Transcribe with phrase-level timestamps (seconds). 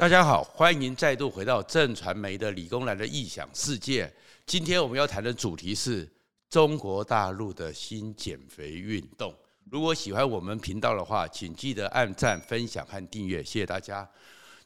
[0.00, 4.10] 大家好，欢迎再度回到正传媒的理工男的异想世界。
[4.46, 6.10] 今天我们要谈的主题是
[6.48, 9.30] 中国大陆的新减肥运动。
[9.70, 14.08] 如果喜欢我们频道的话，请记得按赞、分享和订阅，谢谢大家。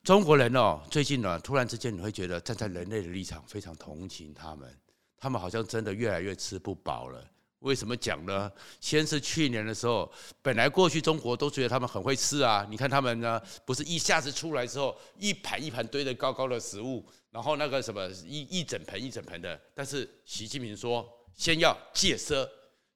[0.04, 4.72] 中国人哦，最近呢，突然之间你会觉得站在人类的立场非常同情他们，
[5.18, 7.20] 他们好像真的越来越吃不饱了。
[7.64, 8.50] 为什么讲呢？
[8.78, 10.10] 先是去年的时候，
[10.42, 19.58] 本来过去中国都觉得他们很会吃啊，你看他们呢，不是一下子出来之后，一盘一盘堆得高高的食物，然后那个什么一一整盆一整盆的。
[19.74, 22.46] 但是习近平说，先要戒奢，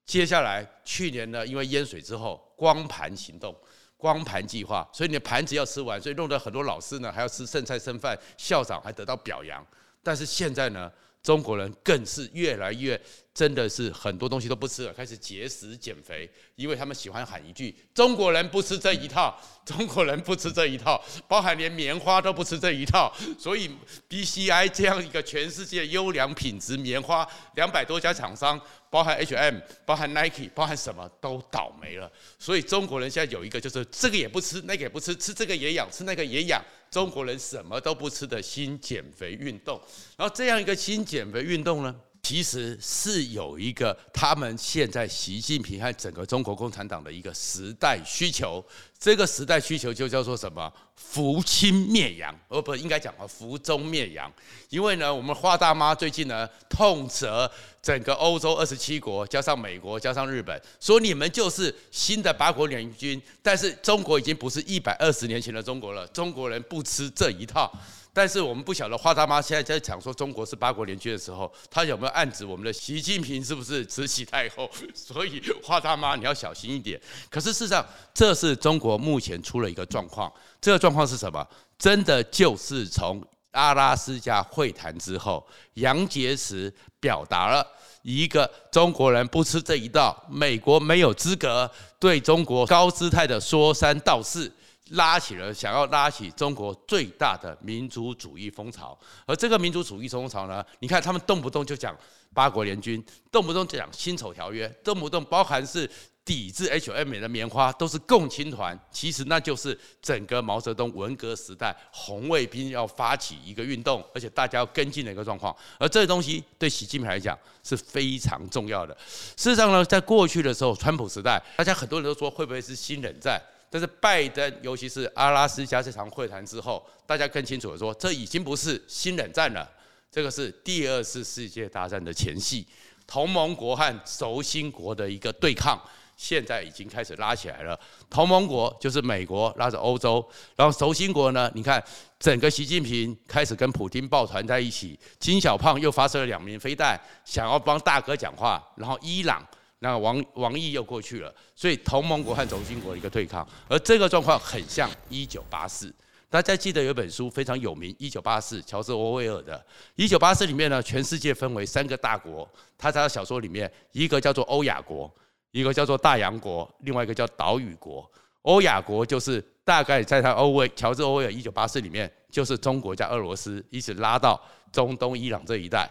[0.05, 3.55] 接下来去年呢，因为淹水之后，光盘行动。
[3.97, 9.61] 光盘计划，所以你的盘子要吃完，所以弄得很多老师呢还要吃剩菜剩饭，校长还得到表扬。
[10.01, 10.89] 但是现在呢，
[11.21, 12.97] 中国人更是越来越
[13.33, 23.13] 真的是很多东西都不吃了，开始节食减肥，因为他们喜欢喊一句：“中国人不吃这一套， 中国人不吃这一套，包含连棉花都不吃这一套。
[23.39, 23.69] ”所以
[24.09, 28.59] BCI 这样一个全世界优良品质棉花，两百多家厂商。
[28.91, 32.11] 包含 H&M，包含 Nike，包含什么都倒霉了。
[32.39, 36.59] 所以中国人现在有一个，就是这个也不吃，那个也不吃，吃这个也痒，吃那个也痒。
[36.89, 39.79] 中国人什么都不吃的新减肥运动。
[40.17, 48.63] 然后这样一个新减肥运动呢，其实是有一个他们现在习近平和整个中国共产党的一个时代需求。
[48.99, 50.71] 这个时代需求就叫做什么？
[50.95, 54.31] 扶清灭洋，哦不应该讲啊，扶中灭洋。
[54.69, 57.49] 因为呢，我们华大妈最近呢，痛责
[57.81, 63.19] 整个欧洲二十七国，加上美国，加上日本，说你们就是新的八国联军。
[63.41, 67.71] 但是中国已经不是一百二十年前的中国了，中国人不吃这一套。
[68.11, 74.69] 但是我们不晓得花大妈现在在讲说中国是八国联军的时候，他有没有暗指我们的习近平是不是慈禧太后？
[74.93, 76.99] 所以花大妈你要小心一点。
[77.29, 80.31] 可是事实上，这是中国目前出了一个状况。
[80.59, 81.47] 这个状况是什么？
[81.77, 85.45] 真的就是从阿拉斯加会谈之后，
[85.75, 87.65] 杨洁篪表达了
[88.01, 94.51] 一个中国人不吃这一道，美国没有资格对中国高姿态的说三道四。
[94.91, 101.95] 拉起了想要拉起中国最大的民族主义风潮，而这个民族主义风潮呢，你看他们动不动就讲
[102.33, 105.89] 八国联军，动不动就讲辛丑条约，动不动包含是
[106.25, 118.95] 抵制 H&M 的棉花都是共青团，其实那就是整个毛泽东文革时代红卫兵要发起一个运动，而且大家要跟进的一个状况，而这个东西对习近平来讲是非常重要的。
[119.35, 123.41] 事实上呢，在过去的时候，川普时代，大家很多人都说会不会是新冷战？
[123.69, 129.69] 但是拜登，尤其是阿拉斯加这场会谈之后，大家更清楚的说，这已经不是新冷战了，
[130.11, 132.65] 这个是第二次世界大战的前夕，
[133.05, 135.79] 同盟国和轴心国的一个对抗，
[136.17, 137.79] 现在已经开始拉起来了。
[138.09, 141.83] 同盟国就是美国拉着欧洲，然后轴心国呢，你看
[142.17, 149.45] 整个习近平开始跟普京抱团在一起，金小胖又发射了两枚飞弹，想要帮大哥讲话，然后伊朗。
[149.79, 155.93] 那王王毅又过去了，所以同盟国和轴心国一个对抗，而这个状况很像一九八四。
[156.29, 159.57] 大家记得有本书非常有名，《一九八四》，乔治·欧威尔的
[159.95, 162.47] 《一九八四》里面呢，全世界分为三个大国。
[162.77, 165.11] 他在他小说里面，一个叫做欧亚国，
[165.49, 168.07] 一个叫做大洋国，另外一个叫岛屿国。
[168.43, 174.39] 欧亚国就是大概在他欧威乔治·欧威尔《一九八四》里面，就是中国加俄罗斯一直拉到
[174.71, 175.89] 中东伊朗这一带。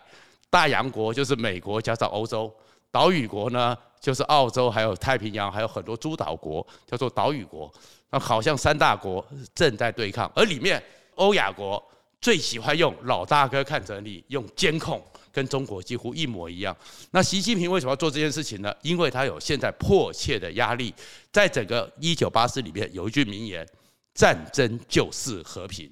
[0.49, 2.55] 大洋国就是美国加上欧洲。
[2.99, 7.73] 岛屿国呢，就是澳洲，还有太平洋，还有很多诸岛国，叫做岛屿国。
[8.11, 10.83] 那好像三大国正在对抗，而里面
[11.15, 11.81] 欧亚国
[12.21, 15.01] 最喜欢用老大哥看着你，用监控，
[15.31, 16.77] 跟中国几乎一模一样。
[17.13, 18.75] 那习近平为什么要做这件事情呢？
[18.83, 20.93] 因为他有现在迫切的压力。
[21.31, 23.65] 在整个一九八四里面有一句名言
[24.13, 25.89] ：“战争就是和平，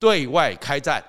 [0.00, 1.00] 对外开战，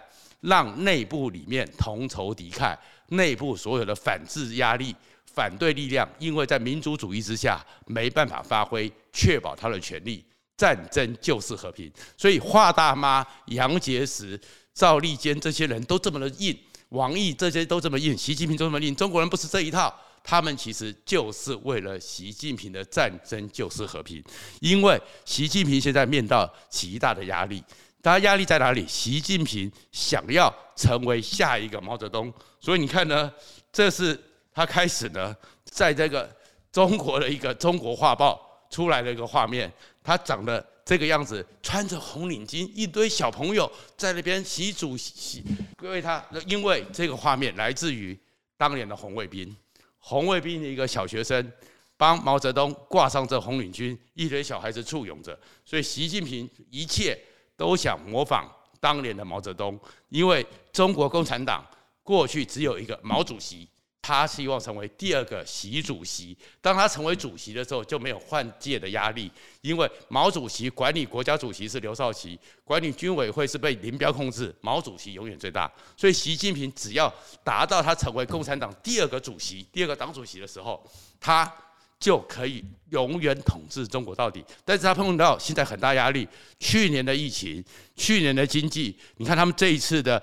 [0.42, 2.78] 让内部里面同仇敌忾，
[3.08, 4.96] 内部所有的反制压力。”
[5.34, 10.26] 反对力量，因为在民族主义之下没办法发挥，确保他的权利。
[10.58, 14.40] 战争就是和平，所以华大妈、杨洁篪、
[14.76, 16.56] 赵立坚这些人都这么的硬，
[16.90, 18.96] 王毅这些都这么硬，习近平都这么硬。
[18.96, 19.92] 中国人不是这一套，
[20.24, 24.24] 他们其实就是为了习近平的战争就是和平。
[24.60, 27.64] 因为习近平现在面到极大的压力，
[28.04, 28.86] 他压力在哪里？
[28.88, 33.32] 习近平想要成为下一个毛泽东，所以你看呢，
[33.74, 34.16] 这是。
[34.54, 36.30] 他开始呢，在这个
[36.72, 39.72] 中国的一个《中国画报》出来的一个画面，
[40.04, 45.44] 他长得这个样子，穿着红领巾，一堆小朋友在那边习主席
[45.82, 48.18] 为他，因为这个画面来自于
[48.58, 49.56] 当年的红卫兵，
[50.00, 51.52] 红卫兵的一个小学生
[51.96, 57.18] 帮毛泽东挂上这红领巾，一堆小孩子簇拥着，所以习近平一切
[57.56, 58.50] 都想模仿
[58.80, 61.66] 当年的毛泽东，因为中国共产党
[62.04, 63.68] 过去只有一个毛主席。
[64.02, 66.36] 他希望成为第二个习主席。
[66.60, 69.32] 当他成为主席的时候，就没有换届的压力，
[69.62, 75.72] 因为毛主席管理国家主席是刘少奇，管理军委会是被林彪控制，毛主席永远最大。
[75.96, 77.14] 所以习近平只要
[77.44, 80.84] 达到他成为共产党第二个主席、第二个党主席的时候，
[81.20, 81.54] 他
[82.00, 84.44] 就可以永远统治中国到底。
[84.66, 86.28] 但是他碰到现在很大压力，
[86.60, 87.64] 去年的疫情，
[87.96, 90.20] 去年的经济，你看他们这一次的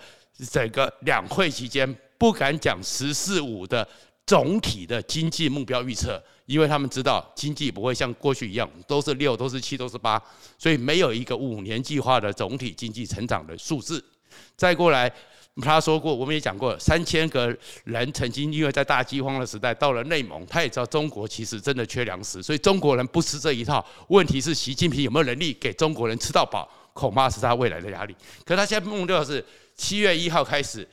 [0.51, 1.97] 整个两会期间。
[2.19, 3.87] 不敢讲“十四五”的
[4.27, 10.21] 总体的经济目标预测，因为他们知道经济不会像过去一样都是六、都是七、都是八，
[10.59, 14.05] 所以没有一个五年计划的总体经济成长的数字。
[14.57, 15.11] 再过来，
[15.63, 23.83] 他说过，我们也讲过，三千个人曾经因为在大饥荒的时代到了内蒙，他也知道中国其实真的缺粮食，所以中国人不吃这一套。
[24.09, 28.15] 问题是习近平有没有能力给中国人吃到饱，恐怕是他未来的压力。
[28.45, 29.43] 可他现在目标是
[29.75, 30.87] 七月一号开始。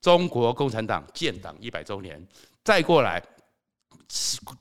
[0.00, 2.26] 中国共产党建党一百周年，
[2.64, 3.22] 再过来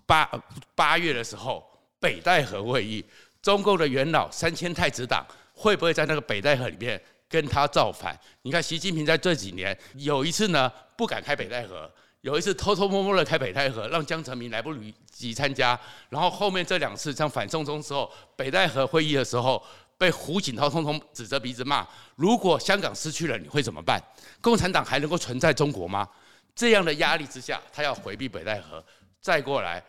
[0.06, 0.30] 八
[0.76, 1.66] 八月的时候，
[2.00, 3.04] 北戴河会议，
[3.42, 8.20] 中共的元老三千太子党会不会在那个北戴河里面跟他造反？
[8.42, 11.90] 你看习近平在这几年有一次呢不敢开北戴河，
[12.22, 14.76] 有一次偷偷摸摸的开北戴河，让江泽民来不
[15.10, 19.64] 及参加，然后后面这两次像反送中时候北戴河会议的时候。
[20.00, 21.86] 被胡锦涛通通指着鼻子骂。
[22.16, 24.02] 如果香港失去了，你会怎么办？
[24.40, 26.08] 共产党还能够存在中国吗？
[26.56, 28.84] 这样的压力之下，他要回避北戴河。
[29.20, 29.84] 再过来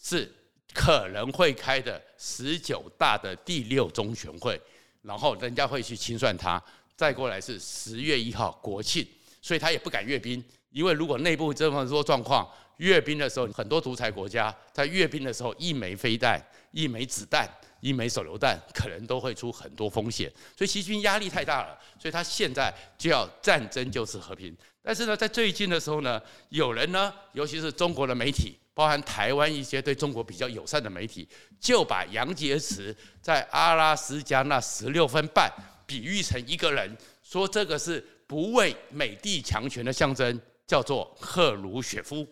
[0.00, 0.32] 是
[0.72, 4.60] 可能会开的十九大的第六中全会，
[5.02, 6.62] 然后人家会去清算他。
[6.94, 9.04] 再过来是十月一号国庆，
[9.42, 16.40] 所以他也不敢阅兵，因为如果内部这么多状况，阅兵的时候很多独裁国家在阅兵的时候一枚飞弹、
[16.70, 17.48] 一枚子弹。
[17.86, 20.28] 一枚手榴弹可能都会出很多风险，
[20.58, 24.52] 所以习军压力太大了，所以他现在就要战争就是和平。
[24.82, 31.28] 但是呢，在最近的时候呢，有人呢，尤其是中国的媒体，包含台湾一些对中国比较友善的媒体，
[31.60, 32.92] 就把杨洁篪
[33.22, 35.48] 在阿拉斯加那十六分半
[35.86, 42.26] 比喻成一个人，说这个是不畏美帝强权的象征，叫做赫鲁雪夫。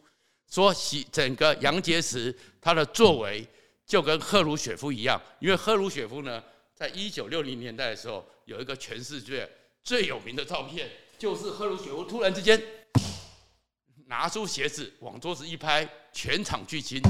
[0.50, 3.47] 说习整个杨洁篪他的作为。
[3.87, 6.43] 就跟赫鲁雪夫一样，因为赫鲁雪夫呢，
[6.75, 9.49] 在一九六零年代的时候，有一个全世界
[9.83, 12.61] 最有名的照片，就是赫鲁雪夫突然之间
[14.07, 17.01] 拿出鞋子往桌子一拍，全场巨惊。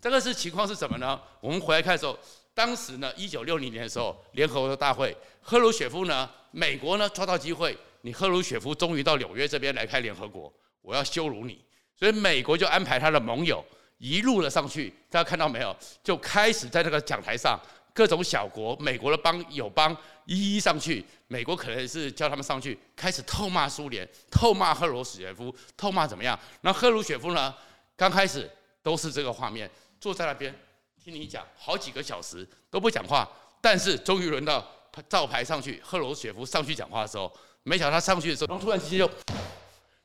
[0.00, 1.20] 这个是情况是什么呢？
[1.40, 2.18] 我们回来看的时候，
[2.54, 10.52] 当时呢，一九六零年的时候，联合国大会，赫鲁雪夫呢，美国呢抓到机会，你赫鲁雪夫终于到纽约这边来开联合国，
[10.82, 11.64] 我要羞辱你，
[11.96, 13.64] 所以美国就安排他的盟友。
[14.02, 15.74] 一路的上去，大家看到没有？
[16.02, 17.56] 就开始在那个讲台上，
[17.94, 21.04] 各种小国，美国的邦友邦一一上去。
[21.28, 26.36] 美国可能是叫他们上去，开始痛骂苏联，痛骂赫鲁雪夫，痛骂怎么样？
[26.62, 27.54] 那赫鲁雪夫呢？
[27.96, 28.50] 刚开始
[28.82, 29.70] 都是这个画面，
[30.00, 30.52] 坐在那边
[31.00, 33.30] 听你讲好几个小时都不讲话。
[33.60, 34.68] 但是终于轮到
[35.08, 37.32] 照牌上去，赫鲁雪夫上去讲话的时候，
[37.62, 39.08] 没想到他上去的时候，然后突然之间就。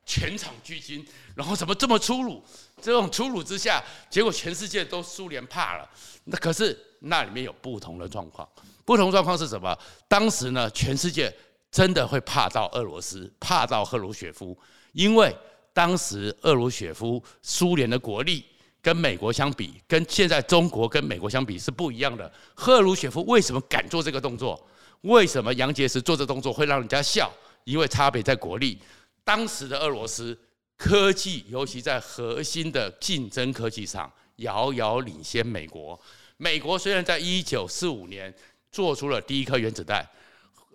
[0.08, 1.06] 全场巨惊，
[1.36, 2.42] 然后怎么这么粗鲁？
[2.82, 5.88] 这种粗鲁之下，结果全世界都苏联怕了。
[6.24, 8.48] 那可是那里面有不同的状况，
[8.86, 9.78] 不同状况是什么？
[10.08, 11.32] 当时呢，全世界
[11.70, 14.58] 真的会怕到俄罗斯，怕到赫鲁雪夫，
[14.94, 15.36] 因为
[15.74, 18.46] 当时赫鲁雪夫苏联的国力
[18.82, 22.32] 跟美国相比，跟现在中国跟美国相比是不一样的。
[22.56, 24.66] 赫鲁雪夫为什么敢做这个动作？
[25.02, 27.30] 为什么杨洁篪做这动作会让人家笑？
[27.66, 28.80] 因为差别在国力。
[29.28, 30.40] 当时的俄罗斯
[30.78, 36.00] 科技，尤其在核心的竞争科技上，遥遥领先美国。
[36.38, 38.34] 美国虽然在一九四五年
[38.72, 40.08] 做出了第一颗原子弹，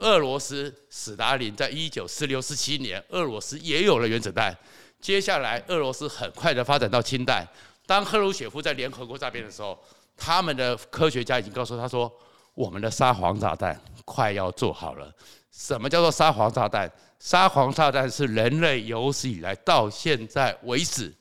[0.00, 4.54] 俄罗斯史达林在一九四六、四七年，俄罗斯也有了原子弹。
[5.00, 7.48] 接下来，俄罗斯很快的发展到氢弹。
[7.86, 9.82] 当赫鲁雪夫在联合国这边的时候，
[10.14, 12.12] 他们的科学家已经告诉他说
[12.54, 15.12] ：“我们的沙皇炸弹快要做好了。”
[15.52, 16.90] 什么叫做沙皇炸弹？
[17.18, 21.14] 沙皇炸弹是人类有史以来到现在为止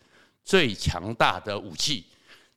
[0.44, 2.06] 最强大的武器。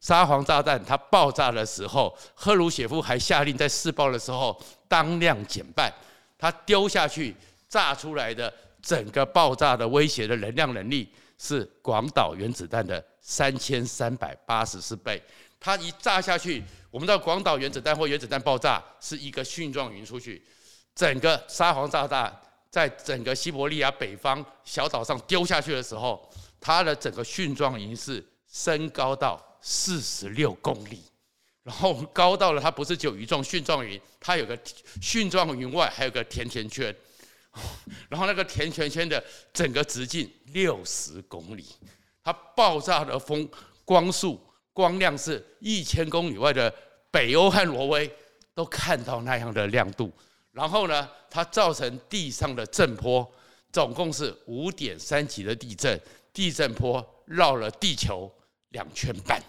[0.00, 5.92] 沙皇炸弹它爆炸的时候，赫鲁雪夫还下令在试爆的时候当量减半，
[6.38, 7.34] 它丢下去
[7.68, 15.20] 炸出来的整个爆炸的威胁的能量能力是广岛原子弹的三千三百八十四倍。
[15.58, 16.62] 它一炸下去，
[16.94, 20.40] 我们知道广岛原子弹或原子弹爆炸是一个蕈状云出去。
[20.94, 22.32] 整个沙皇炸弹
[22.70, 31.02] 在整个西伯利亚北方小岛上丢下去的时候，它的整个蕈状云是升高到四十六公里，
[31.64, 34.56] 然后高到了它不是只有一状蕈状云，它有个
[35.02, 36.94] 蕈状云外还有个甜甜圈，
[38.08, 39.20] 然后那个甜甜圈的
[39.52, 41.66] 整个直径六十公里，
[42.22, 43.48] 它爆炸的风
[43.84, 44.40] 光速
[44.74, 46.70] 光亮是一千公里外的
[47.10, 48.12] 北欧和挪威
[48.54, 50.12] 都看到那样的亮度。
[50.52, 53.26] 然后呢，它造成地上的震波
[53.72, 55.98] 总共是五点三级的地震，
[56.32, 58.30] 地震波绕了地球
[58.68, 59.42] 两圈半。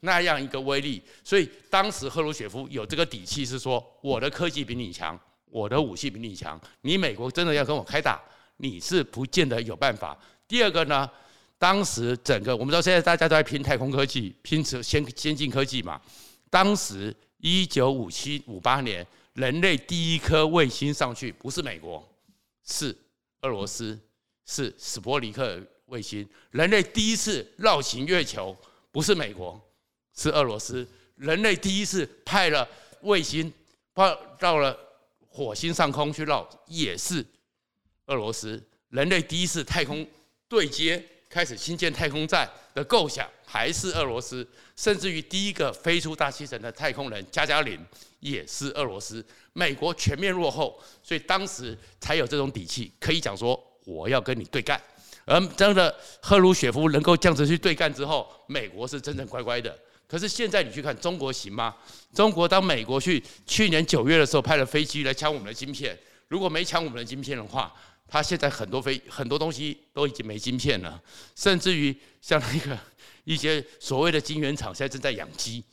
[0.00, 8.20] 那样一个威力，所以当时赫鲁雪夫有这个底气，是说我的科技比你强，我的武器比你强，你美国真的要跟我开打，
[8.58, 10.16] 你是不见得有办法。
[10.46, 11.10] 第二个呢，
[11.58, 14.82] 当时整个我们知道现在大家都在拼太空科技，拼先
[15.16, 16.00] 先进科技嘛。
[16.50, 22.06] 当时一九五七五八年，人类第一颗卫星上去不是美国，
[22.64, 22.96] 是
[23.42, 23.98] 俄罗斯，
[24.44, 26.28] 是史波尼克卫星。
[26.50, 28.56] 人类第一次绕行月球
[28.90, 29.60] 不是美国。
[30.18, 32.66] 是俄罗斯，人类第一次派了
[33.02, 33.52] 卫星
[33.92, 34.74] 到到了
[35.28, 37.22] 火星上空去绕，也是
[38.06, 38.62] 俄罗斯。
[38.88, 40.08] 人类第一次太空
[40.48, 41.04] 对接，
[41.36, 44.48] 开始新建太空站的构想，还是俄罗斯。
[44.74, 47.78] 甚至于第一个飞出大气层的太空人加加林，
[48.20, 49.22] 也是俄罗斯。
[49.52, 54.80] 美国全面落后，所以当时才有这种底气，可以讲说我要跟你对干。
[55.26, 59.78] 而真的赫鲁雪夫能够这样子去对干之后，美国是真正乖乖的。
[60.08, 61.76] 可是现在你去看中国行吗？
[62.14, 67.70] 中国当美国去去年九月的时候派了飞机来抢我们的晶片，如果没抢我们的晶片的话，
[68.08, 71.02] 他现在很多飞很多东西都已经没晶片了，
[71.34, 72.78] 甚至于像那个
[73.24, 75.64] 一些所谓的晶圆厂现在正在养鸡，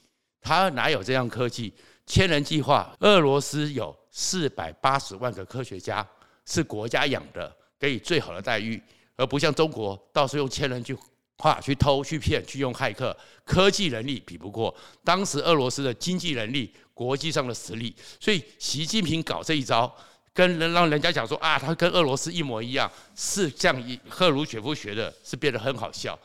[0.42, 1.74] 他哪有这样科技？
[2.06, 6.06] 千人计划，俄罗斯有四百八十万个科学家
[6.46, 8.82] 是国家养的，给予最好的待遇，
[9.16, 10.98] 而不像中国到时候用千人去。
[11.40, 14.74] 话去偷去骗去用骇客，科技能力比不过
[15.04, 19.94] 当时俄罗斯的经济能力、国际上的实力，所以习近平搞这一招，
[20.34, 26.18] 跟人让人家讲说啊，他跟俄罗斯一模一样，是这样一赫鲁雪夫学的，是变得很好笑。